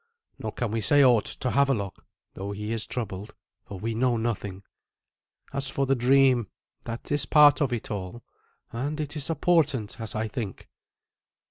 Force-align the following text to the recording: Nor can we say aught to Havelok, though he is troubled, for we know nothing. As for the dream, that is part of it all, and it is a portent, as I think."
Nor 0.39 0.53
can 0.53 0.71
we 0.71 0.81
say 0.81 1.03
aught 1.05 1.25
to 1.25 1.51
Havelok, 1.51 2.03
though 2.33 2.53
he 2.53 2.71
is 2.71 2.87
troubled, 2.87 3.35
for 3.67 3.77
we 3.79 3.93
know 3.93 4.17
nothing. 4.17 4.63
As 5.53 5.69
for 5.69 5.85
the 5.85 5.93
dream, 5.93 6.47
that 6.85 7.11
is 7.11 7.27
part 7.27 7.61
of 7.61 7.71
it 7.71 7.91
all, 7.91 8.23
and 8.71 8.99
it 8.99 9.15
is 9.15 9.29
a 9.29 9.35
portent, 9.35 9.99
as 9.99 10.15
I 10.15 10.27
think." 10.27 10.67